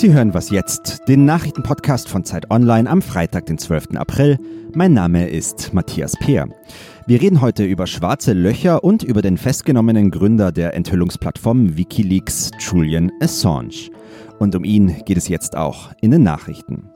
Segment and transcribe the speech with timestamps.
[0.00, 3.96] Sie hören was jetzt, den Nachrichtenpodcast von Zeit Online am Freitag, den 12.
[3.96, 4.38] April.
[4.72, 6.48] Mein Name ist Matthias Peer.
[7.06, 13.12] Wir reden heute über schwarze Löcher und über den festgenommenen Gründer der Enthüllungsplattform Wikileaks, Julian
[13.20, 13.90] Assange.
[14.38, 16.88] Und um ihn geht es jetzt auch in den Nachrichten.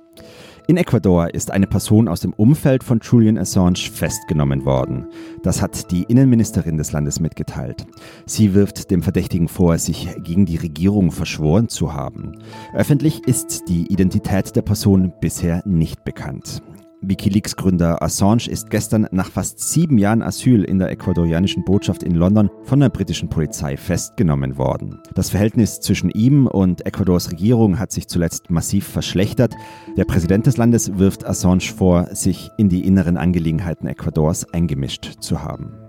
[0.66, 5.06] In Ecuador ist eine Person aus dem Umfeld von Julian Assange festgenommen worden.
[5.42, 7.84] Das hat die Innenministerin des Landes mitgeteilt.
[8.24, 12.38] Sie wirft dem Verdächtigen vor, sich gegen die Regierung verschworen zu haben.
[12.72, 16.62] Öffentlich ist die Identität der Person bisher nicht bekannt.
[17.08, 22.50] Wikileaks-Gründer Assange ist gestern nach fast sieben Jahren Asyl in der ecuadorianischen Botschaft in London
[22.62, 25.00] von der britischen Polizei festgenommen worden.
[25.14, 29.54] Das Verhältnis zwischen ihm und Ecuadors Regierung hat sich zuletzt massiv verschlechtert.
[29.96, 35.42] Der Präsident des Landes wirft Assange vor, sich in die inneren Angelegenheiten Ecuadors eingemischt zu
[35.42, 35.83] haben.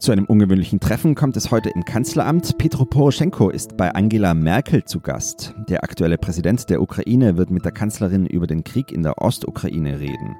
[0.00, 2.56] Zu einem ungewöhnlichen Treffen kommt es heute im Kanzleramt.
[2.56, 5.54] Petro Poroschenko ist bei Angela Merkel zu Gast.
[5.68, 10.00] Der aktuelle Präsident der Ukraine wird mit der Kanzlerin über den Krieg in der Ostukraine
[10.00, 10.36] reden.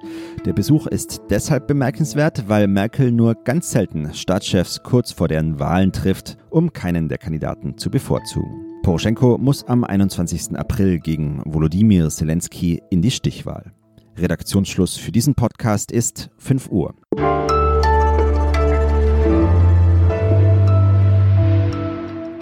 [0.47, 5.93] Der Besuch ist deshalb bemerkenswert, weil Merkel nur ganz selten Staatschefs kurz vor deren Wahlen
[5.93, 8.65] trifft, um keinen der Kandidaten zu bevorzugen.
[8.83, 10.57] Poroschenko muss am 21.
[10.59, 13.75] April gegen Volodymyr Zelensky in die Stichwahl.
[14.17, 16.95] Redaktionsschluss für diesen Podcast ist 5 Uhr.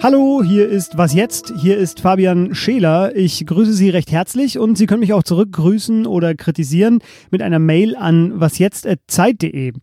[0.01, 1.51] Hallo, hier ist Was jetzt?
[1.57, 3.17] Hier ist Fabian Scheler.
[3.17, 6.99] Ich grüße Sie recht herzlich und Sie können mich auch zurückgrüßen oder kritisieren
[7.31, 9.73] mit einer Mail an wasjetzt.zeit.de.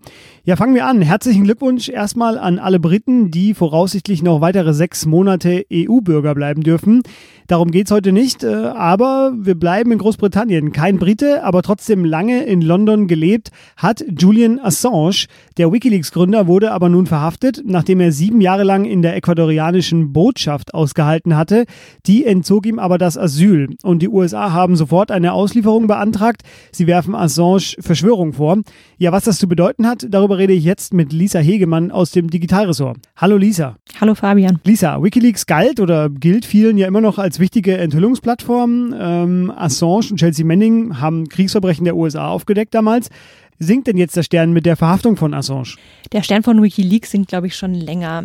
[0.44, 1.02] Ja, fangen wir an.
[1.02, 7.02] Herzlichen Glückwunsch erstmal an alle Briten, die voraussichtlich noch weitere sechs Monate EU-Bürger bleiben dürfen.
[7.46, 10.72] Darum geht es heute nicht, äh, aber wir bleiben in Großbritannien.
[10.72, 15.26] Kein Brite, aber trotzdem lange in London gelebt, hat Julian Assange.
[15.58, 20.74] Der Wikileaks-Gründer wurde aber nun verhaftet, nachdem er sieben Jahre lang in der ecuadorianischen Botschaft
[20.74, 21.64] ausgehalten hatte.
[22.06, 23.74] Die entzog ihm aber das Asyl.
[23.82, 26.42] Und die USA haben sofort eine Auslieferung beantragt.
[26.72, 28.58] Sie werfen Assange Verschwörung vor.
[28.98, 32.30] Ja, was das zu bedeuten hat, darüber rede ich jetzt mit Lisa Hegemann aus dem
[32.30, 32.98] Digitalressort.
[33.16, 33.76] Hallo Lisa.
[34.00, 34.60] Hallo Fabian.
[34.64, 38.94] Lisa, Wikileaks galt oder gilt vielen ja immer noch als wichtige Enthüllungsplattform.
[38.98, 43.10] Ähm, Assange und Chelsea Manning haben Kriegsverbrechen der USA aufgedeckt damals.
[43.58, 45.76] Sinkt denn jetzt der Stern mit der Verhaftung von Assange?
[46.12, 48.24] Der Stern von Wikileaks sinkt, glaube ich, schon länger.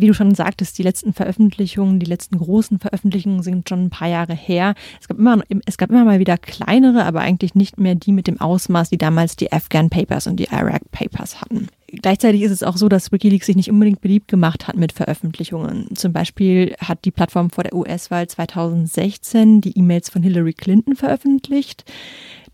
[0.00, 4.08] Wie du schon sagtest, die letzten Veröffentlichungen, die letzten großen Veröffentlichungen sind schon ein paar
[4.08, 4.74] Jahre her.
[4.98, 8.26] Es gab immer, es gab immer mal wieder kleinere, aber eigentlich nicht mehr die mit
[8.26, 11.68] dem Ausmaß, die damals die Afghan Papers und die Iraq Papers hatten.
[11.88, 15.94] Gleichzeitig ist es auch so, dass Wikileaks sich nicht unbedingt beliebt gemacht hat mit Veröffentlichungen.
[15.94, 21.84] Zum Beispiel hat die Plattform vor der US-Wahl 2016 die E-Mails von Hillary Clinton veröffentlicht.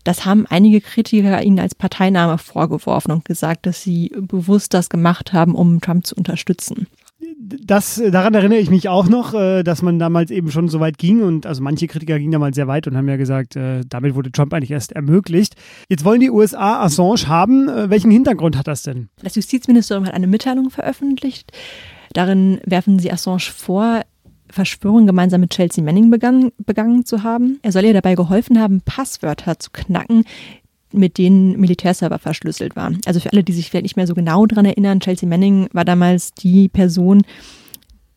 [0.03, 5.31] Das haben einige Kritiker ihnen als Parteinahme vorgeworfen und gesagt, dass sie bewusst das gemacht
[5.31, 6.87] haben, um Trump zu unterstützen
[7.39, 10.97] das, daran erinnere ich mich auch noch, äh, dass man damals eben schon so weit
[10.97, 14.15] ging und also manche Kritiker gingen damals sehr weit und haben ja gesagt, äh, damit
[14.15, 15.55] wurde Trump eigentlich erst ermöglicht.
[15.87, 17.69] Jetzt wollen die USA Assange haben.
[17.69, 19.09] Äh, welchen Hintergrund hat das denn?
[19.21, 21.51] Das Justizministerium hat eine Mitteilung veröffentlicht.
[22.13, 24.01] Darin werfen sie Assange vor,
[24.49, 27.59] Verschwörung gemeinsam mit Chelsea Manning begangen, begangen zu haben.
[27.61, 30.23] Er soll ihr dabei geholfen haben, Passwörter zu knacken,
[30.97, 32.99] mit denen Militärserver verschlüsselt waren.
[33.05, 35.85] Also für alle, die sich vielleicht nicht mehr so genau daran erinnern, Chelsea Manning war
[35.85, 37.23] damals die Person,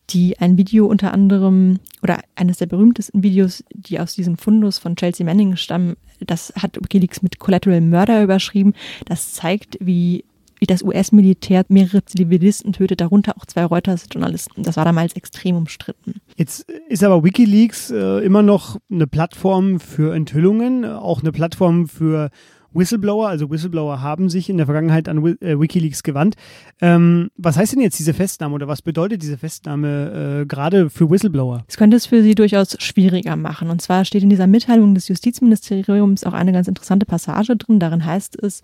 [0.09, 4.95] die ein Video unter anderem oder eines der berühmtesten Videos, die aus diesem Fundus von
[4.95, 8.73] Chelsea Manning stammen, das hat Wikileaks mit Collateral Murder überschrieben.
[9.05, 10.23] Das zeigt, wie,
[10.67, 14.63] das US-Militär mehrere Zivilisten tötet, darunter auch zwei Reuters-Journalisten.
[14.63, 16.21] Das war damals extrem umstritten.
[16.37, 22.29] Jetzt ist aber Wikileaks äh, immer noch eine Plattform für Enthüllungen, auch eine Plattform für
[22.73, 26.35] Whistleblower, also Whistleblower haben sich in der Vergangenheit an äh, Wikileaks gewandt.
[26.81, 31.09] Ähm, was heißt denn jetzt diese Festnahme oder was bedeutet diese Festnahme äh, gerade für
[31.09, 31.63] Whistleblower?
[31.67, 33.69] Es könnte es für sie durchaus schwieriger machen.
[33.69, 37.79] Und zwar steht in dieser Mitteilung des Justizministeriums auch eine ganz interessante Passage drin.
[37.79, 38.61] Darin heißt es,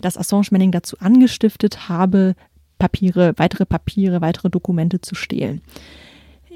[0.00, 2.34] dass Assange Manning dazu angestiftet habe,
[2.78, 5.62] Papiere, weitere Papiere, weitere Dokumente zu stehlen.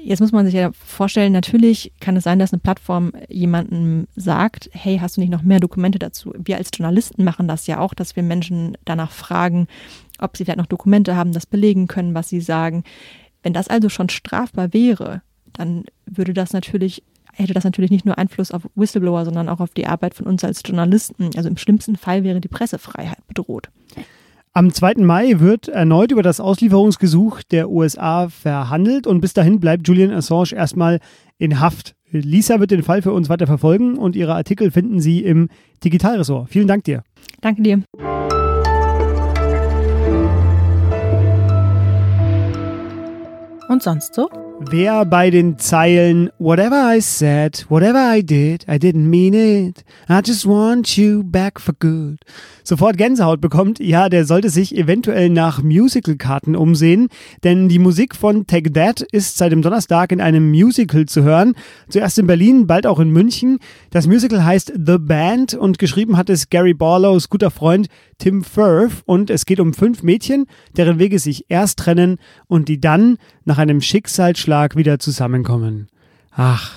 [0.03, 4.69] Jetzt muss man sich ja vorstellen, natürlich kann es sein, dass eine Plattform jemandem sagt,
[4.73, 6.33] hey, hast du nicht noch mehr Dokumente dazu?
[6.37, 9.67] Wir als Journalisten machen das ja auch, dass wir Menschen danach fragen,
[10.19, 12.83] ob sie vielleicht noch Dokumente haben, das belegen können, was sie sagen.
[13.43, 15.21] Wenn das also schon strafbar wäre,
[15.53, 17.03] dann würde das natürlich
[17.33, 20.43] hätte das natürlich nicht nur Einfluss auf Whistleblower, sondern auch auf die Arbeit von uns
[20.43, 21.29] als Journalisten.
[21.35, 23.69] Also im schlimmsten Fall wäre die Pressefreiheit bedroht.
[24.53, 24.95] Am 2.
[24.97, 30.51] Mai wird erneut über das Auslieferungsgesuch der USA verhandelt und bis dahin bleibt Julian Assange
[30.51, 30.99] erstmal
[31.37, 31.95] in Haft.
[32.11, 35.47] Lisa wird den Fall für uns weiter verfolgen und ihre Artikel finden Sie im
[35.85, 36.49] Digitalressort.
[36.49, 37.03] Vielen Dank dir.
[37.39, 37.81] Danke dir.
[43.69, 44.29] Und sonst so?
[44.69, 49.83] Wer bei den Zeilen Whatever I said, whatever I did, I didn't mean it.
[50.07, 52.19] I just want you back for good.
[52.63, 57.07] Sofort Gänsehaut bekommt, ja, der sollte sich eventuell nach Musical-Karten umsehen,
[57.43, 61.55] denn die Musik von Take That ist seit dem Donnerstag in einem Musical zu hören.
[61.89, 63.57] Zuerst in Berlin, bald auch in München.
[63.89, 67.87] Das Musical heißt The Band und geschrieben hat es Gary Barlows guter Freund
[68.19, 70.45] Tim Firth und es geht um fünf Mädchen,
[70.77, 72.17] deren Wege sich erst trennen
[72.47, 75.87] und die dann nach einem Schicksalsschlag wieder zusammenkommen.
[76.31, 76.71] Ach.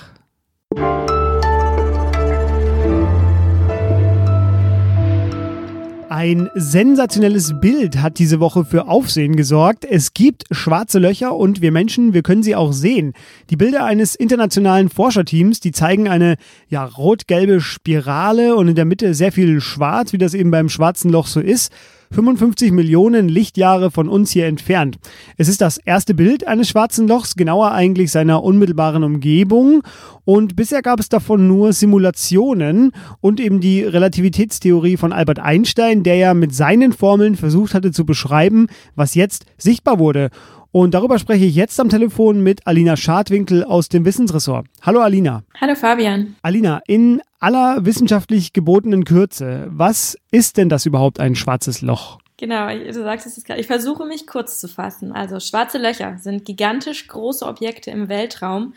[6.09, 9.85] Ein sensationelles Bild hat diese Woche für Aufsehen gesorgt.
[9.85, 13.13] Es gibt schwarze Löcher und wir Menschen, wir können sie auch sehen.
[13.51, 16.37] Die Bilder eines internationalen Forscherteams, die zeigen eine
[16.69, 21.11] ja, rot-gelbe Spirale und in der Mitte sehr viel schwarz, wie das eben beim schwarzen
[21.11, 21.73] Loch so ist.
[22.15, 24.99] 55 Millionen Lichtjahre von uns hier entfernt.
[25.37, 29.83] Es ist das erste Bild eines schwarzen Lochs, genauer eigentlich seiner unmittelbaren Umgebung.
[30.25, 36.15] Und bisher gab es davon nur Simulationen und eben die Relativitätstheorie von Albert Einstein, der
[36.15, 40.31] ja mit seinen Formeln versucht hatte zu beschreiben, was jetzt sichtbar wurde.
[40.75, 44.67] Und darüber spreche ich jetzt am Telefon mit Alina Schadwinkel aus dem Wissensressort.
[44.83, 45.45] Hallo Alina.
[45.61, 46.35] Hallo Fabian.
[46.43, 52.19] Alina, in aller wissenschaftlich gebotenen Kürze, was ist denn das überhaupt ein schwarzes Loch?
[52.39, 53.61] Genau, du sagst es gerade.
[53.61, 55.13] Ich versuche mich kurz zu fassen.
[55.13, 58.75] Also schwarze Löcher sind gigantisch große Objekte im Weltraum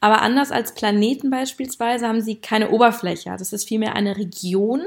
[0.00, 3.34] aber anders als Planeten beispielsweise haben sie keine Oberfläche.
[3.38, 4.82] Das ist vielmehr eine Region.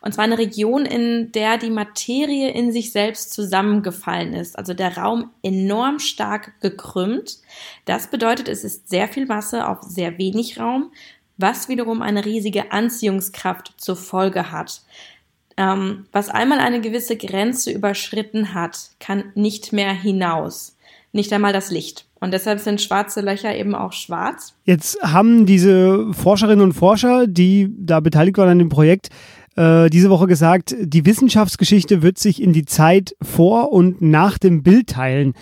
[0.00, 4.56] Und zwar eine Region, in der die Materie in sich selbst zusammengefallen ist.
[4.56, 7.38] Also der Raum enorm stark gekrümmt.
[7.86, 10.92] Das bedeutet, es ist sehr viel Masse auf sehr wenig Raum,
[11.38, 14.82] was wiederum eine riesige Anziehungskraft zur Folge hat.
[15.56, 20.76] Ähm, was einmal eine gewisse Grenze überschritten hat, kann nicht mehr hinaus.
[21.12, 22.06] Nicht einmal das Licht.
[22.20, 24.54] Und deshalb sind schwarze Löcher eben auch schwarz.
[24.64, 29.10] Jetzt haben diese Forscherinnen und Forscher, die da beteiligt waren an dem Projekt,
[29.56, 34.62] äh, diese Woche gesagt, die Wissenschaftsgeschichte wird sich in die Zeit vor und nach dem
[34.62, 35.34] Bild teilen.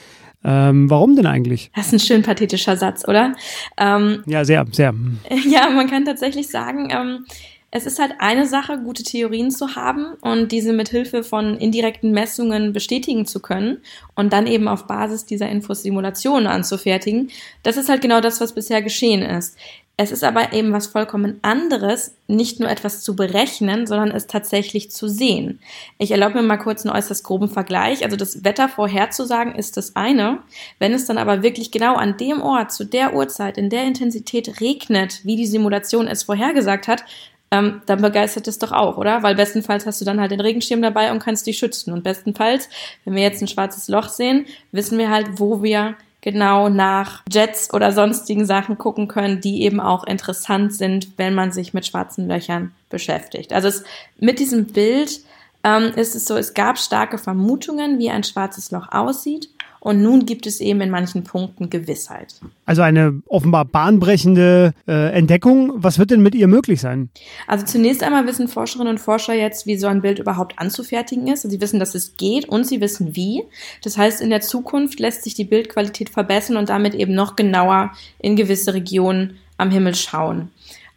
[0.43, 1.70] Ähm, warum denn eigentlich?
[1.76, 3.34] Das ist ein schön pathetischer Satz, oder?
[3.76, 4.94] Ähm, ja, sehr, sehr.
[5.49, 7.26] Ja, man kann tatsächlich sagen, ähm,
[7.72, 12.11] es ist halt eine Sache, gute Theorien zu haben und diese mit Hilfe von indirekten
[12.11, 13.78] Messungen bestätigen zu können
[14.17, 17.31] und dann eben auf Basis dieser Infos Simulationen anzufertigen.
[17.62, 19.56] Das ist halt genau das, was bisher geschehen ist.
[20.02, 24.90] Es ist aber eben was vollkommen anderes, nicht nur etwas zu berechnen, sondern es tatsächlich
[24.90, 25.61] zu sehen.
[25.99, 28.02] Ich erlaube mir mal kurz einen äußerst groben Vergleich.
[28.02, 30.38] Also das Wetter vorherzusagen ist das eine.
[30.78, 34.62] Wenn es dann aber wirklich genau an dem Ort, zu der Uhrzeit, in der Intensität
[34.62, 37.05] regnet, wie die Simulation es vorhergesagt hat,
[37.50, 39.23] ähm, dann begeistert es doch auch, oder?
[39.23, 41.93] Weil bestenfalls hast du dann halt den Regenschirm dabei und kannst dich schützen.
[41.93, 42.69] Und bestenfalls,
[43.05, 47.73] wenn wir jetzt ein schwarzes Loch sehen, wissen wir halt, wo wir genau nach Jets
[47.73, 52.29] oder sonstigen Sachen gucken können, die eben auch interessant sind, wenn man sich mit schwarzen
[52.29, 53.53] Löchern beschäftigt.
[53.53, 53.85] Also es,
[54.19, 55.20] mit diesem Bild
[55.64, 59.49] ähm, ist es so, es gab starke Vermutungen, wie ein schwarzes Loch aussieht.
[59.81, 62.35] Und nun gibt es eben in manchen Punkten Gewissheit.
[62.67, 65.73] Also eine offenbar bahnbrechende äh, Entdeckung.
[65.77, 67.09] Was wird denn mit ihr möglich sein?
[67.47, 71.44] Also zunächst einmal wissen Forscherinnen und Forscher jetzt, wie so ein Bild überhaupt anzufertigen ist.
[71.44, 73.43] Also sie wissen, dass es geht und sie wissen wie.
[73.82, 77.93] Das heißt, in der Zukunft lässt sich die Bildqualität verbessern und damit eben noch genauer
[78.19, 80.51] in gewisse Regionen am Himmel schauen.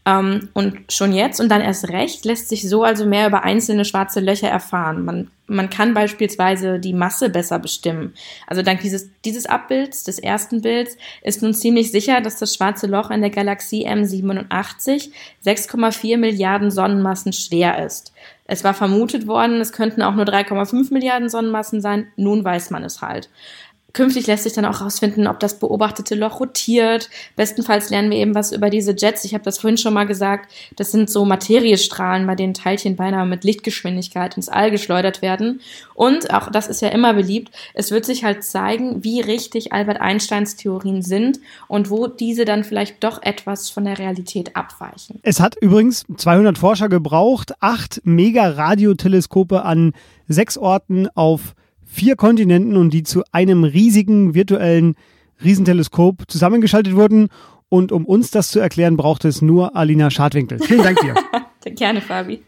[0.06, 3.86] Ähm, und schon jetzt und dann erst recht lässt sich so also mehr über einzelne
[3.86, 5.06] schwarze Löcher erfahren.
[5.06, 8.14] Man, man kann beispielsweise die Masse besser bestimmen.
[8.46, 12.88] Also dank dieses, dieses Abbilds, des ersten Bilds, ist nun ziemlich sicher, dass das schwarze
[12.88, 15.12] Loch in der Galaxie M87
[15.46, 18.12] 6,4 Milliarden Sonnenmassen schwer ist.
[18.46, 22.08] Es war vermutet worden, es könnten auch nur 3,5 Milliarden Sonnenmassen sein.
[22.18, 23.30] Nun weiß man es halt.
[23.94, 27.12] Künftig lässt sich dann auch herausfinden, ob das beobachtete Loch rotiert.
[27.36, 29.24] Bestenfalls lernen wir eben was über diese Jets.
[29.24, 30.52] Ich habe das vorhin schon mal gesagt.
[30.78, 35.62] Das sind so Materiestrahlen, bei denen Teilchen beinahe mit Lichtgeschwindigkeit ins All geschleudert werden.
[35.94, 37.52] Und auch das ist ja immer beliebt.
[37.76, 42.64] Es wird sich halt zeigen, wie richtig Albert Einsteins Theorien sind und wo diese dann
[42.64, 45.20] vielleicht doch etwas von der Realität abweichen.
[45.22, 49.94] Es hat übrigens 200 Forscher gebraucht, acht Mega-Radioteleskope an
[50.28, 51.54] sechs Orten auf
[51.94, 54.96] vier Kontinenten und die zu einem riesigen virtuellen
[55.44, 57.28] Riesenteleskop zusammengeschaltet wurden.
[57.70, 60.60] Und um uns das zu erklären, braucht es nur Alina Schadwinkel.
[60.60, 61.16] Vielen Dank dir.
[61.76, 62.44] Gerne, Fabi.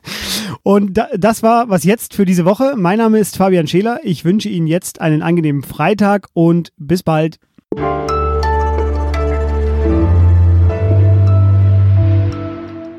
[0.62, 2.74] Und das war was jetzt für diese Woche.
[2.76, 4.00] Mein Name ist Fabian Scheler.
[4.02, 7.38] Ich wünsche Ihnen jetzt einen angenehmen Freitag und bis bald.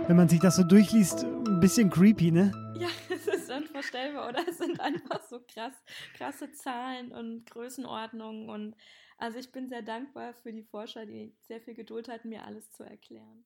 [0.07, 2.53] Wenn man sich das so durchliest, ein bisschen creepy, ne?
[2.79, 2.87] Ja,
[3.79, 4.47] unvorstellbar, oder?
[4.47, 5.73] Es sind einfach so krass,
[6.13, 8.75] krasse Zahlen und Größenordnungen und
[9.17, 12.71] Also ich bin sehr dankbar für die Forscher, die sehr viel Geduld hatten, mir alles
[12.71, 13.45] zu erklären.